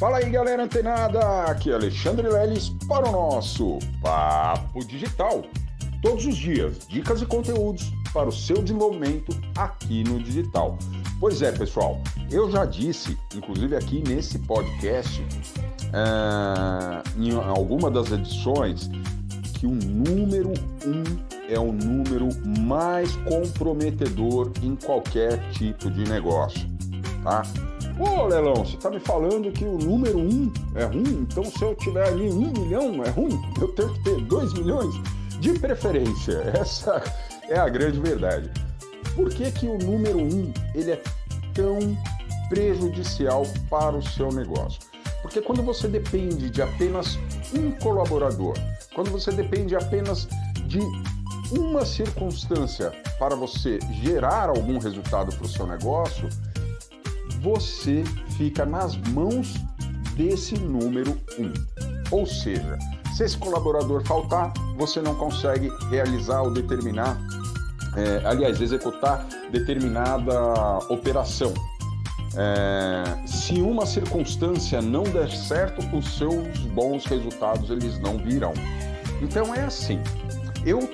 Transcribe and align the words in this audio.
Fala 0.00 0.16
aí, 0.16 0.30
galera 0.30 0.64
antenada! 0.64 1.20
Aqui 1.44 1.70
é 1.70 1.74
Alexandre 1.74 2.26
Leles 2.26 2.70
para 2.88 3.06
o 3.06 3.12
nosso 3.12 3.78
Papo 4.00 4.82
Digital. 4.82 5.42
Todos 6.00 6.24
os 6.24 6.38
dias, 6.38 6.78
dicas 6.88 7.20
e 7.20 7.26
conteúdos 7.26 7.92
para 8.10 8.26
o 8.26 8.32
seu 8.32 8.62
desenvolvimento 8.62 9.38
aqui 9.58 10.02
no 10.04 10.18
digital. 10.18 10.78
Pois 11.20 11.42
é, 11.42 11.52
pessoal, 11.52 12.00
eu 12.30 12.50
já 12.50 12.64
disse, 12.64 13.18
inclusive 13.36 13.76
aqui 13.76 14.02
nesse 14.08 14.38
podcast, 14.38 15.20
uh, 15.20 17.22
em 17.22 17.34
alguma 17.34 17.90
das 17.90 18.10
edições, 18.10 18.88
que 19.58 19.66
o 19.66 19.74
número 19.74 20.54
um 20.86 21.04
é 21.46 21.60
o 21.60 21.72
número 21.72 22.30
mais 22.58 23.14
comprometedor 23.16 24.50
em 24.62 24.74
qualquer 24.76 25.46
tipo 25.50 25.90
de 25.90 26.08
negócio, 26.08 26.66
tá? 27.22 27.42
Ô, 28.00 28.24
Lelão, 28.24 28.54
você 28.54 28.78
tá 28.78 28.88
me 28.88 28.98
falando 28.98 29.52
que 29.52 29.62
o 29.62 29.76
número 29.76 30.18
um 30.18 30.50
é 30.74 30.84
ruim? 30.84 31.26
Então 31.30 31.44
se 31.44 31.62
eu 31.62 31.74
tiver 31.74 32.08
ali 32.08 32.30
um 32.30 32.50
milhão 32.50 33.04
é 33.04 33.10
ruim? 33.10 33.38
Eu 33.60 33.68
tenho 33.74 33.92
que 33.92 34.04
ter 34.04 34.16
dois 34.22 34.54
milhões? 34.54 34.94
De 35.38 35.52
preferência, 35.58 36.38
essa 36.58 37.02
é 37.46 37.58
a 37.58 37.68
grande 37.68 38.00
verdade. 38.00 38.50
Por 39.14 39.28
que, 39.28 39.52
que 39.52 39.66
o 39.66 39.76
número 39.76 40.18
um 40.18 40.50
ele 40.74 40.92
é 40.92 41.02
tão 41.52 41.78
prejudicial 42.48 43.42
para 43.68 43.94
o 43.94 44.02
seu 44.02 44.32
negócio? 44.32 44.80
Porque 45.20 45.42
quando 45.42 45.62
você 45.62 45.86
depende 45.86 46.48
de 46.48 46.62
apenas 46.62 47.18
um 47.54 47.70
colaborador, 47.70 48.54
quando 48.94 49.10
você 49.10 49.30
depende 49.30 49.76
apenas 49.76 50.26
de 50.66 50.80
uma 51.52 51.84
circunstância 51.84 52.92
para 53.18 53.36
você 53.36 53.78
gerar 54.02 54.48
algum 54.48 54.78
resultado 54.78 55.36
para 55.36 55.44
o 55.44 55.48
seu 55.48 55.66
negócio, 55.66 56.30
você 57.40 58.04
fica 58.36 58.64
nas 58.64 58.96
mãos 59.08 59.54
desse 60.16 60.58
número 60.58 61.16
1. 61.38 61.44
Um. 61.44 61.52
Ou 62.10 62.26
seja, 62.26 62.78
se 63.14 63.24
esse 63.24 63.38
colaborador 63.38 64.04
faltar, 64.04 64.52
você 64.76 65.00
não 65.00 65.14
consegue 65.14 65.70
realizar 65.90 66.42
ou 66.42 66.50
determinar, 66.50 67.18
é, 67.96 68.26
aliás, 68.26 68.60
executar 68.60 69.26
determinada 69.50 70.78
operação. 70.88 71.52
É, 72.36 73.26
se 73.26 73.60
uma 73.60 73.86
circunstância 73.86 74.80
não 74.80 75.02
der 75.02 75.30
certo, 75.30 75.84
os 75.96 76.16
seus 76.16 76.58
bons 76.74 77.04
resultados 77.06 77.70
eles 77.70 77.98
não 77.98 78.18
virão. 78.18 78.54
Então 79.20 79.54
é 79.54 79.62
assim. 79.62 80.00
Eu 80.64 80.88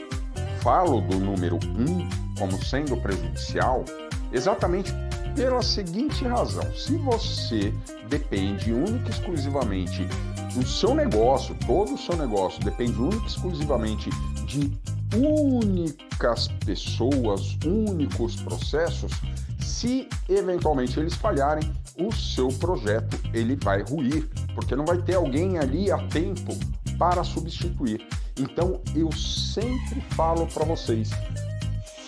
falo 0.61 1.01
do 1.01 1.19
número 1.19 1.59
1 1.65 1.83
um 1.83 2.09
como 2.39 2.63
sendo 2.65 2.97
prejudicial 2.97 3.85
exatamente 4.33 4.93
pela 5.37 5.63
seguinte 5.63 6.25
razão: 6.25 6.65
se 6.75 6.97
você 6.97 7.73
depende 8.09 8.73
única 8.73 9.09
e 9.09 9.11
exclusivamente 9.11 10.09
do 10.55 10.67
seu 10.67 10.95
negócio, 10.95 11.55
todo 11.67 11.95
o 11.95 11.99
seu 11.99 12.17
negócio 12.17 12.59
depende 12.65 12.99
única 12.99 13.25
e 13.25 13.29
exclusivamente 13.29 14.11
de 14.47 14.73
únicas 15.15 16.49
pessoas, 16.65 17.57
únicos 17.65 18.37
processos, 18.37 19.13
se 19.61 20.09
eventualmente 20.29 20.99
eles 20.99 21.15
falharem, 21.15 21.71
o 21.99 22.13
seu 22.13 22.49
projeto 22.49 23.19
ele 23.33 23.57
vai 23.57 23.83
ruir, 23.83 24.29
porque 24.55 24.75
não 24.75 24.85
vai 24.85 25.01
ter 25.03 25.15
alguém 25.15 25.59
ali 25.59 25.93
a 25.93 25.99
tempo 26.09 26.57
para 26.99 27.23
substituir. 27.23 28.07
Então 28.39 28.81
eu 28.95 29.11
sempre 29.13 30.01
falo 30.11 30.47
para 30.47 30.65
vocês, 30.65 31.11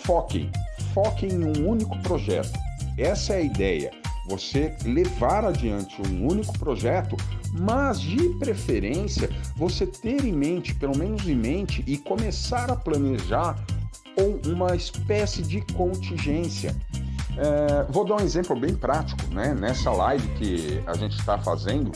foquem, 0.03 0.51
foquem 0.93 1.29
em 1.29 1.43
um 1.43 1.69
único 1.69 1.97
projeto 1.99 2.57
essa 3.01 3.33
é 3.33 3.37
a 3.37 3.41
ideia. 3.41 3.91
Você 4.27 4.75
levar 4.85 5.43
adiante 5.43 6.01
um 6.07 6.27
único 6.27 6.57
projeto, 6.59 7.17
mas 7.59 7.99
de 7.99 8.29
preferência 8.37 9.29
você 9.55 9.87
ter 9.87 10.23
em 10.23 10.31
mente, 10.31 10.75
pelo 10.75 10.97
menos 10.97 11.27
em 11.27 11.35
mente, 11.35 11.83
e 11.87 11.97
começar 11.97 12.69
a 12.69 12.75
planejar 12.75 13.55
uma 14.45 14.75
espécie 14.75 15.41
de 15.41 15.61
contingência. 15.73 16.75
É, 17.37 17.85
vou 17.89 18.05
dar 18.05 18.15
um 18.15 18.25
exemplo 18.25 18.59
bem 18.59 18.75
prático, 18.75 19.21
né? 19.33 19.53
Nessa 19.53 19.91
live 19.91 20.27
que 20.35 20.83
a 20.85 20.93
gente 20.95 21.17
está 21.17 21.37
fazendo 21.37 21.91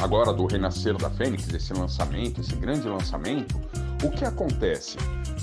agora 0.00 0.32
do 0.32 0.46
Renascer 0.46 0.96
da 0.96 1.10
Fênix, 1.10 1.48
esse 1.52 1.72
lançamento, 1.72 2.40
esse 2.40 2.54
grande 2.56 2.86
lançamento, 2.88 3.58
o 4.04 4.10
que 4.10 4.24
acontece? 4.24 4.96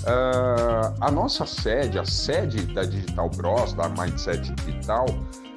Uh, 0.04 0.94
a 1.00 1.10
nossa 1.10 1.44
sede, 1.44 1.98
a 1.98 2.04
sede 2.04 2.66
da 2.72 2.84
Digital 2.84 3.28
Bros, 3.30 3.72
da 3.72 3.88
Mindset 3.88 4.52
Digital, 4.52 5.06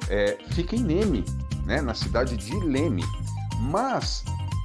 é, 0.08 0.36
fica 0.50 0.76
em 0.76 0.82
Leme, 0.82 1.24
né, 1.64 1.80
na 1.80 1.94
cidade 1.94 2.36
de 2.36 2.54
Leme. 2.60 3.04
Mas 3.60 4.24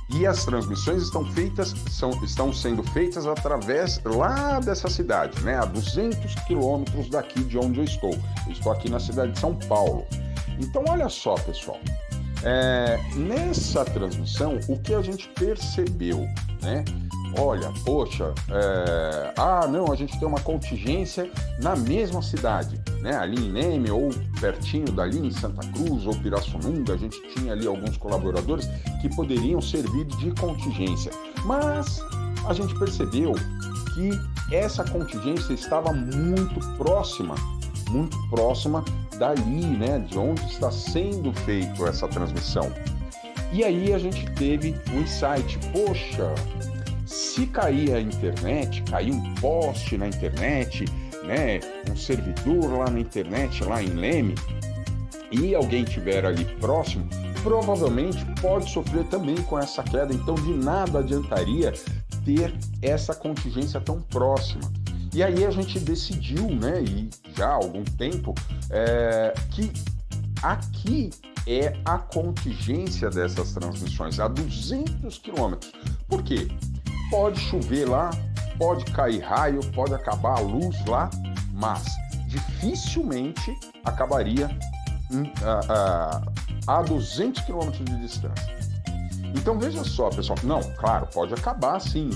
e 0.10 0.26
as 0.26 0.46
transmissões 0.46 1.04
estão 1.04 1.26
feitas, 1.34 1.76
são, 1.90 2.12
estão 2.24 2.54
sendo 2.54 2.82
feitas 2.82 3.28
através 3.28 4.02
lá 4.06 4.60
dessa 4.60 4.90
cidade, 4.90 5.40
né, 5.42 5.58
a 5.58 5.66
200 5.66 6.34
quilômetros 6.46 7.10
daqui 7.10 7.44
de 7.44 7.58
onde 7.58 7.80
eu 7.80 7.84
estou. 7.84 8.18
Eu 8.46 8.52
estou 8.52 8.72
aqui 8.72 8.90
na 8.90 9.00
cidade 9.00 9.34
de 9.34 9.40
São 9.40 9.54
Paulo. 9.54 10.06
Então, 10.60 10.84
olha 10.88 11.10
só, 11.10 11.36
pessoal. 11.36 11.80
É, 12.44 12.98
nessa 13.16 13.84
transmissão, 13.84 14.60
o 14.70 14.80
que 14.80 14.94
a 14.94 15.02
gente 15.02 15.28
percebeu, 15.30 16.20
né? 16.62 16.86
Olha, 17.38 17.72
poxa, 17.86 18.34
é... 18.50 19.34
ah, 19.38 19.68
não, 19.68 19.92
a 19.92 19.96
gente 19.96 20.18
tem 20.20 20.28
uma 20.28 20.40
contingência 20.40 21.30
na 21.62 21.76
mesma 21.76 22.22
cidade, 22.22 22.80
né? 23.02 23.16
Ali 23.16 23.46
em 23.46 23.52
Neme 23.52 23.92
ou 23.92 24.10
pertinho 24.40 24.92
dali 24.92 25.28
em 25.28 25.32
Santa 25.32 25.66
Cruz 25.72 26.06
ou 26.06 26.16
Pirassununga, 26.16 26.94
a 26.94 26.98
gente 26.98 27.22
tinha 27.34 27.54
ali 27.54 27.68
alguns 27.68 27.98
colaboradores 27.98 28.68
que 29.02 29.14
poderiam 29.16 29.62
servir 29.62 30.06
de 30.06 30.32
contingência. 30.32 31.12
Mas 31.46 32.02
a 32.48 32.54
gente 32.54 32.78
percebeu 32.78 33.34
que 33.94 34.12
essa 34.56 34.84
contingência 34.84 35.54
estava 35.54 35.92
muito 35.92 36.60
próxima, 36.78 37.36
muito 37.90 38.18
próxima 38.30 38.84
dali, 39.18 39.66
né, 39.66 40.00
de 40.00 40.18
onde 40.18 40.44
está 40.46 40.72
sendo 40.72 41.34
feito 41.34 41.86
essa 41.86 42.08
transmissão. 42.08 42.72
E 43.52 43.64
aí 43.64 43.94
a 43.94 43.98
gente 43.98 44.30
teve 44.34 44.76
um 44.92 45.02
insight, 45.02 45.58
poxa, 45.72 46.34
se 47.38 47.46
cair 47.46 47.94
a 47.94 48.02
internet, 48.02 48.82
cair 48.90 49.14
um 49.14 49.36
poste 49.36 49.96
na 49.96 50.08
internet, 50.08 50.86
né, 51.24 51.60
um 51.88 51.96
servidor 51.96 52.80
lá 52.80 52.90
na 52.90 53.00
internet, 53.00 53.64
lá 53.64 53.84
em 53.84 53.90
Leme, 53.90 54.34
e 55.32 55.54
alguém 55.54 55.84
tiver 55.84 56.26
ali 56.26 56.46
próximo, 56.60 57.08
provavelmente 57.44 58.26
pode 58.42 58.68
sofrer 58.72 59.04
também 59.06 59.36
com 59.44 59.60
essa 59.60 59.84
queda. 59.84 60.12
Então, 60.16 60.34
de 60.34 60.52
nada 60.52 60.98
adiantaria 60.98 61.72
ter 62.26 62.56
essa 62.82 63.14
contingência 63.14 63.80
tão 63.80 64.02
próxima. 64.02 64.64
E 65.14 65.22
aí 65.22 65.46
a 65.46 65.52
gente 65.52 65.80
decidiu, 65.80 66.48
né, 66.56 66.82
e 66.82 67.08
já 67.36 67.50
há 67.50 67.54
algum 67.54 67.84
tempo, 67.84 68.34
é, 68.72 69.36
que 69.52 69.72
aqui 70.42 71.12
é 71.46 71.78
a 71.86 72.00
contingência 72.00 73.12
dessas 73.12 73.54
transmissões, 73.54 74.20
a 74.20 74.28
200 74.28 75.20
quilômetros. 75.20 75.72
Por 76.08 76.24
quê? 76.24 76.48
Pode 77.10 77.40
chover 77.40 77.88
lá, 77.88 78.12
pode 78.58 78.86
cair 78.92 79.22
raio, 79.22 79.62
pode 79.74 79.94
acabar 79.94 80.38
a 80.38 80.40
luz 80.40 80.86
lá, 80.86 81.10
mas 81.54 81.86
dificilmente 82.28 83.56
acabaria 83.86 84.50
a, 85.44 86.22
a, 86.68 86.80
a 86.80 86.82
200 86.82 87.44
quilômetros 87.44 87.86
de 87.86 87.98
distância. 88.02 88.58
Então 89.36 89.58
veja 89.58 89.84
só, 89.84 90.10
pessoal. 90.10 90.38
Não, 90.44 90.62
claro, 90.76 91.08
pode 91.14 91.34
acabar 91.34 91.80
sim, 91.80 92.10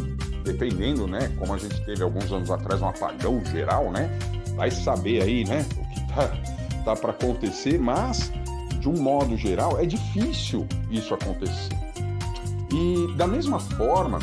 dependendo, 0.43 1.07
né? 1.07 1.31
Como 1.37 1.53
a 1.53 1.57
gente 1.57 1.79
teve 1.85 2.03
alguns 2.03 2.31
anos 2.31 2.49
atrás 2.49 2.81
um 2.81 2.87
apagão 2.87 3.43
geral, 3.45 3.91
né? 3.91 4.09
Vai 4.55 4.71
saber 4.71 5.21
aí, 5.21 5.45
né? 5.45 5.65
O 5.77 5.89
que 5.93 6.13
tá, 6.13 6.27
tá 6.83 6.95
para 6.95 7.11
acontecer, 7.11 7.79
mas 7.79 8.31
de 8.79 8.89
um 8.89 8.99
modo 8.99 9.37
geral 9.37 9.79
é 9.79 9.85
difícil 9.85 10.67
isso 10.89 11.13
acontecer. 11.13 11.77
E 12.73 13.13
da 13.15 13.27
mesma 13.27 13.59
forma, 13.59 14.19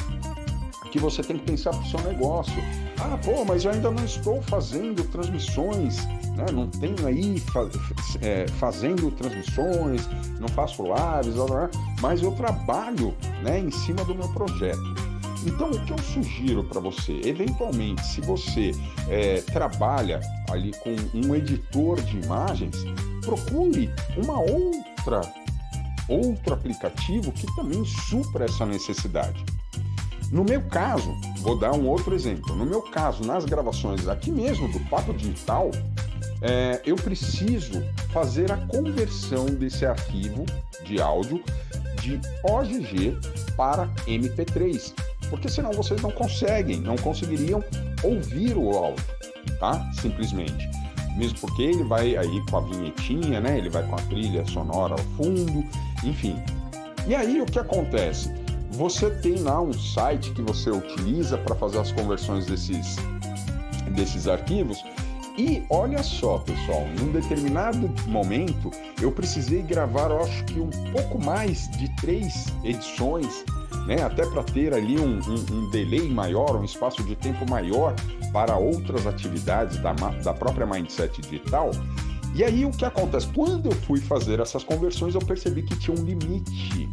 que 0.88 0.99
você 0.99 1.23
tem 1.23 1.38
que 1.38 1.44
pensar 1.44 1.70
para 1.70 1.81
o 1.81 1.87
seu 1.87 2.00
negócio. 2.00 2.55
Ah, 2.99 3.19
pô, 3.25 3.44
mas 3.44 3.64
eu 3.64 3.70
ainda 3.70 3.90
não 3.90 4.05
estou 4.05 4.43
fazendo 4.43 5.05
transmissões, 5.05 6.05
né? 6.37 6.46
não 6.52 6.67
tenho 6.67 7.06
aí 7.06 7.38
fa 7.40 7.69
é, 8.20 8.46
fazendo 8.58 9.11
transmissões, 9.12 10.08
não 10.40 10.49
faço 10.49 10.82
lives, 10.82 11.35
blá, 11.35 11.46
blá, 11.46 11.70
mas 12.00 12.23
eu 12.23 12.32
trabalho 12.32 13.14
né, 13.43 13.61
em 13.61 13.70
cima 13.70 14.05
do 14.05 14.14
meu 14.14 14.29
projeto. 14.29 15.08
Então, 15.46 15.70
o 15.70 15.85
que 15.85 15.93
eu 15.93 15.99
sugiro 15.99 16.64
para 16.64 16.81
você? 16.81 17.20
Eventualmente, 17.25 18.05
se 18.05 18.20
você 18.20 18.73
é, 19.08 19.40
trabalha 19.43 20.20
ali 20.50 20.73
com 20.81 20.96
um 21.14 21.35
editor 21.35 22.00
de 22.02 22.19
imagens, 22.19 22.76
procure 23.23 23.88
uma 24.17 24.40
outra 24.40 25.20
outro 26.08 26.55
aplicativo 26.55 27.31
que 27.32 27.46
também 27.55 27.85
supra 27.85 28.46
essa 28.46 28.64
necessidade. 28.64 29.44
No 30.31 30.45
meu 30.45 30.61
caso, 30.63 31.17
vou 31.39 31.59
dar 31.59 31.73
um 31.73 31.87
outro 31.87 32.15
exemplo. 32.15 32.55
No 32.55 32.67
meu 32.67 32.83
caso, 32.83 33.25
nas 33.25 33.45
gravações 33.45 34.07
aqui 34.09 34.31
mesmo 34.31 34.69
do 34.69 34.81
Papo 34.91 35.15
Digital, 35.15 35.71
é, 36.43 36.81
eu 36.85 36.97
preciso 36.97 37.83
fazer 38.13 38.53
a 38.53 38.57
conversão 38.57 39.47
desse 39.47 39.87
arquivo 39.87 40.45
de 40.85 41.01
áudio 41.01 41.43
de 42.01 42.21
OGG 42.45 43.19
para 43.57 43.89
MP3, 44.07 44.93
porque 45.31 45.49
senão 45.49 45.73
vocês 45.73 46.01
não 46.01 46.11
conseguem, 46.11 46.81
não 46.81 46.97
conseguiriam 46.97 47.63
ouvir 48.03 48.57
o 48.57 48.71
áudio, 48.71 49.05
tá? 49.59 49.91
Simplesmente. 50.01 50.69
Mesmo 51.17 51.39
porque 51.41 51.63
ele 51.63 51.83
vai 51.83 52.17
aí 52.17 52.45
com 52.49 52.59
a 52.59 52.61
vinhetinha, 52.61 53.41
né? 53.41 53.59
Ele 53.59 53.69
vai 53.69 53.83
com 53.83 53.97
a 53.97 54.03
trilha 54.03 54.47
sonora 54.47 54.93
ao 54.93 54.99
fundo, 55.17 55.65
enfim. 56.05 56.37
E 57.09 57.15
aí 57.15 57.41
o 57.41 57.47
que 57.47 57.59
acontece? 57.59 58.33
Você 58.79 59.11
tem 59.11 59.35
lá 59.41 59.61
um 59.61 59.73
site 59.73 60.31
que 60.31 60.41
você 60.41 60.71
utiliza 60.71 61.37
para 61.37 61.57
fazer 61.57 61.81
as 61.81 61.91
conversões 61.91 62.47
desses, 62.47 62.95
desses 63.97 64.29
arquivos. 64.29 64.85
E 65.37 65.65
olha 65.69 66.01
só, 66.01 66.39
pessoal, 66.39 66.87
em 66.97 67.09
um 67.09 67.11
determinado 67.11 67.91
momento 68.07 68.71
eu 69.03 69.11
precisei 69.11 69.63
gravar, 69.63 70.13
eu 70.13 70.21
acho 70.21 70.45
que 70.45 70.61
um 70.61 70.71
pouco 70.93 71.21
mais 71.21 71.69
de 71.73 71.89
três 71.97 72.47
edições, 72.63 73.45
né? 73.85 74.01
Até 74.01 74.25
para 74.25 74.45
ter 74.45 74.73
ali 74.73 74.97
um, 74.97 75.19
um, 75.29 75.57
um, 75.57 75.71
delay 75.71 76.09
maior, 76.09 76.55
um 76.55 76.63
espaço 76.63 77.03
de 77.03 77.17
tempo 77.17 77.51
maior 77.51 77.97
para 78.33 78.57
outras 78.57 79.09
atividades 79.09 79.79
da, 79.79 79.93
da 79.93 80.33
própria 80.33 80.65
Mindset 80.65 81.21
Digital. 81.21 81.73
E 82.33 82.45
aí 82.45 82.65
o 82.65 82.71
que 82.71 82.85
acontece? 82.85 83.27
Quando 83.35 83.71
eu 83.71 83.75
fui 83.75 84.01
fazer 84.01 84.39
essas 84.39 84.63
conversões, 84.63 85.17
eu 85.17 85.21
percebi 85.21 85.63
que 85.63 85.77
tinha 85.77 85.99
um 85.99 86.05
limite 86.05 86.89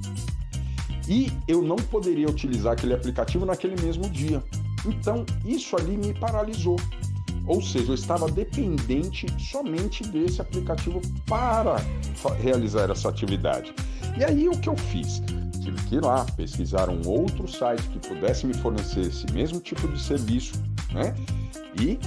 e 1.08 1.32
eu 1.48 1.62
não 1.62 1.76
poderia 1.76 2.28
utilizar 2.28 2.74
aquele 2.74 2.94
aplicativo 2.94 3.46
naquele 3.46 3.80
mesmo 3.82 4.10
dia. 4.10 4.44
Então, 4.86 5.26
isso 5.46 5.76
ali 5.76 5.98
me 5.98 6.14
paralisou. 6.14 6.78
Ou 7.48 7.62
seja, 7.62 7.92
eu 7.92 7.96
estava 7.96 8.30
dependente 8.30 9.28
somente 9.40 10.04
desse 10.04 10.42
aplicativo 10.42 11.00
para 11.28 11.78
realizar 12.40 12.90
essa 12.90 13.10
atividade. 13.10 13.74
E 14.18 14.24
aí 14.24 14.48
o 14.48 14.58
que 14.58 14.70
eu 14.70 14.76
fiz? 14.76 15.22
Tive 15.62 15.82
que 15.88 15.96
ir 15.96 16.04
lá 16.04 16.26
pesquisar 16.36 16.90
um 16.90 17.08
outro 17.08 17.48
site 17.48 17.84
que 17.90 18.00
pudesse 18.08 18.46
me 18.48 18.54
fornecer 18.56 19.02
esse 19.02 19.32
mesmo 19.32 19.60
tipo 19.60 19.88
de 19.88 20.02
serviço, 20.02 20.54
né? 20.92 21.16
E 21.80 22.00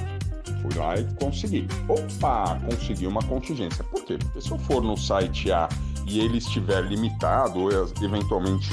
fui 0.62 0.74
lá 0.76 0.98
e 0.98 1.04
consegui. 1.14 1.66
Opa, 1.88 2.58
consegui 2.68 3.06
uma 3.06 3.22
contingência. 3.22 3.84
Por 3.84 4.04
quê? 4.04 4.16
Porque 4.18 4.40
se 4.40 4.50
eu 4.50 4.58
for 4.58 4.82
no 4.82 4.96
site 4.96 5.52
A 5.52 5.68
e 6.08 6.20
ele 6.20 6.38
estiver 6.38 6.82
limitado 6.82 7.60
ou 7.60 7.70
eventualmente 8.02 8.70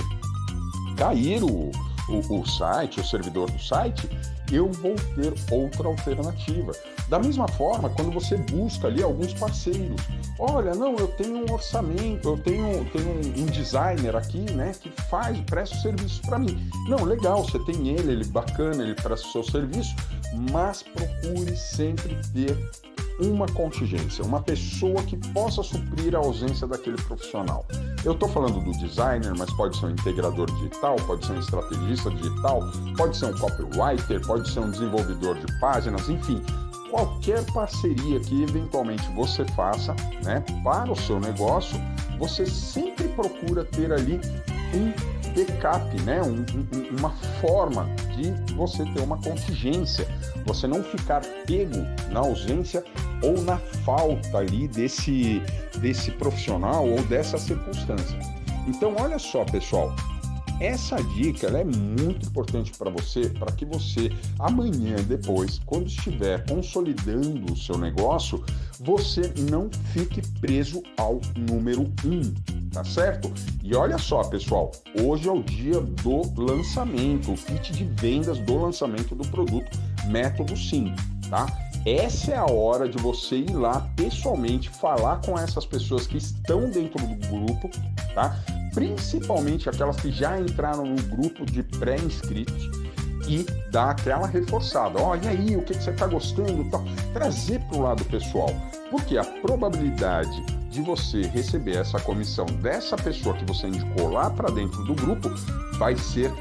cair 0.95 1.43
o, 1.43 1.71
o, 2.09 2.39
o 2.39 2.45
site, 2.47 2.99
o 2.99 3.05
servidor 3.05 3.51
do 3.51 3.59
site, 3.61 4.09
eu 4.51 4.71
vou 4.71 4.95
ter 5.15 5.33
outra 5.51 5.87
alternativa. 5.87 6.71
Da 7.09 7.19
mesma 7.19 7.47
forma, 7.47 7.89
quando 7.89 8.11
você 8.11 8.37
busca 8.37 8.87
ali 8.87 9.03
alguns 9.03 9.33
parceiros, 9.33 10.01
olha, 10.39 10.73
não, 10.73 10.95
eu 10.95 11.07
tenho 11.09 11.45
um 11.45 11.53
orçamento, 11.53 12.29
eu 12.29 12.37
tenho, 12.37 12.85
tenho 12.85 13.11
um 13.37 13.45
designer 13.47 14.15
aqui, 14.15 14.41
né, 14.51 14.71
que 14.79 14.89
faz, 15.09 15.39
presta 15.41 15.75
o 15.75 15.81
serviço 15.81 16.21
para 16.21 16.39
mim. 16.39 16.69
Não, 16.87 17.03
legal, 17.03 17.43
você 17.43 17.59
tem 17.65 17.89
ele, 17.89 18.11
ele 18.11 18.25
bacana, 18.25 18.83
ele 18.83 18.95
presta 18.95 19.27
o 19.27 19.31
seu 19.31 19.43
serviço, 19.43 19.95
mas 20.51 20.83
procure 20.83 21.55
sempre 21.55 22.15
ter 22.33 22.57
uma 23.19 23.45
contingência, 23.47 24.23
uma 24.23 24.41
pessoa 24.41 25.01
que 25.03 25.15
possa 25.33 25.63
suprir 25.63 26.15
a 26.15 26.19
ausência 26.19 26.67
daquele 26.67 26.97
profissional. 26.97 27.65
Eu 28.03 28.13
estou 28.13 28.27
falando 28.29 28.59
do 28.63 28.71
designer, 28.77 29.33
mas 29.37 29.51
pode 29.53 29.77
ser 29.77 29.87
um 29.87 29.91
integrador 29.91 30.51
digital, 30.51 30.95
pode 31.07 31.25
ser 31.25 31.33
um 31.33 31.39
estrategista 31.39 32.09
digital, 32.11 32.61
pode 32.97 33.17
ser 33.17 33.25
um 33.25 33.37
copywriter, 33.37 34.21
pode 34.25 34.49
ser 34.49 34.59
um 34.59 34.69
desenvolvedor 34.69 35.35
de 35.35 35.59
páginas, 35.59 36.09
enfim, 36.09 36.41
qualquer 36.89 37.43
parceria 37.51 38.19
que 38.19 38.43
eventualmente 38.43 39.07
você 39.13 39.43
faça 39.55 39.95
né, 40.23 40.43
para 40.63 40.91
o 40.91 40.95
seu 40.95 41.19
negócio, 41.19 41.79
você 42.19 42.45
sempre 42.45 43.07
procura 43.09 43.65
ter 43.65 43.91
ali 43.91 44.19
um 44.73 44.93
backup, 45.35 46.01
né? 46.01 46.21
Um, 46.21 46.37
um, 46.37 46.97
uma 46.97 47.09
forma 47.41 47.85
de 48.15 48.31
você 48.53 48.85
ter 48.85 49.01
uma 49.01 49.17
contingência, 49.17 50.07
você 50.45 50.65
não 50.65 50.81
ficar 50.81 51.21
pego 51.45 51.77
na 52.09 52.21
ausência 52.21 52.83
ou 53.25 53.41
na 53.41 53.57
falta 53.83 54.37
ali 54.37 54.67
desse, 54.67 55.41
desse 55.79 56.11
profissional 56.11 56.87
ou 56.87 57.01
dessa 57.03 57.37
circunstância. 57.37 58.17
Então, 58.67 58.95
olha 58.97 59.19
só, 59.19 59.43
pessoal, 59.45 59.93
essa 60.59 60.95
dica 61.03 61.47
é 61.47 61.65
muito 61.65 62.27
importante 62.27 62.71
para 62.77 62.89
você, 62.89 63.27
para 63.29 63.51
que 63.51 63.65
você 63.65 64.09
amanhã, 64.39 64.95
depois, 65.07 65.59
quando 65.65 65.87
estiver 65.87 66.45
consolidando 66.47 67.51
o 67.51 67.57
seu 67.57 67.77
negócio, 67.77 68.43
você 68.79 69.33
não 69.49 69.69
fique 69.91 70.21
preso 70.39 70.81
ao 70.97 71.19
número 71.35 71.91
1, 72.05 72.09
um, 72.09 72.21
tá 72.71 72.85
certo? 72.85 73.31
E 73.61 73.75
olha 73.75 73.97
só, 73.97 74.23
pessoal, 74.23 74.71
hoje 75.01 75.27
é 75.27 75.31
o 75.31 75.43
dia 75.43 75.81
do 75.81 76.41
lançamento, 76.41 77.33
o 77.33 77.35
kit 77.35 77.73
de 77.73 77.83
vendas 77.83 78.39
do 78.39 78.57
lançamento 78.57 79.13
do 79.13 79.27
produto 79.27 79.77
Método 80.07 80.55
Sim, 80.55 80.93
tá? 81.29 81.47
Essa 81.85 82.31
é 82.31 82.35
a 82.35 82.45
hora 82.45 82.89
de 82.89 82.97
você 82.97 83.37
ir 83.37 83.53
lá 83.53 83.87
pessoalmente 83.95 84.69
falar 84.69 85.21
com 85.23 85.37
essas 85.37 85.67
pessoas 85.67 86.07
que 86.07 86.17
estão 86.17 86.67
dentro 86.71 86.97
do 87.05 87.27
grupo, 87.27 87.69
tá? 88.15 88.35
Principalmente 88.73 89.69
aquelas 89.69 89.97
que 89.97 90.11
já 90.11 90.39
entraram 90.39 90.83
no 90.83 91.01
grupo 91.03 91.45
de 91.45 91.61
pré-inscritos 91.61 92.71
e 93.27 93.45
dar 93.69 93.91
aquela 93.91 94.25
reforçada. 94.25 94.99
E 95.23 95.27
aí, 95.27 95.55
o 95.55 95.61
que, 95.61 95.75
que 95.75 95.83
você 95.83 95.91
está 95.91 96.07
gostando? 96.07 96.67
Tal. 96.71 96.83
Trazer 97.13 97.59
para 97.61 97.77
o 97.77 97.81
lado 97.81 98.03
pessoal. 98.05 98.49
Porque 98.89 99.15
a 99.15 99.23
probabilidade 99.23 100.43
de 100.69 100.81
você 100.81 101.21
receber 101.21 101.77
essa 101.77 101.99
comissão 101.99 102.45
dessa 102.45 102.95
pessoa 102.97 103.35
que 103.35 103.45
você 103.45 103.67
indicou 103.67 104.09
lá 104.09 104.29
para 104.31 104.49
dentro 104.49 104.83
do 104.85 104.95
grupo 104.95 105.29
vai 105.77 105.95
ser 105.95 106.33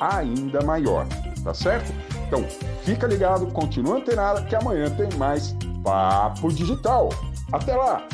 ainda 0.00 0.60
maior, 0.62 1.06
tá 1.42 1.54
certo? 1.54 1.92
Então, 2.28 2.44
fica 2.82 3.06
ligado, 3.06 3.46
continua 3.46 3.96
antenado 3.96 4.44
que 4.46 4.54
amanhã 4.54 4.90
tem 4.90 5.08
mais 5.16 5.56
Papo 5.82 6.52
Digital. 6.52 7.08
Até 7.50 7.74
lá! 7.74 8.06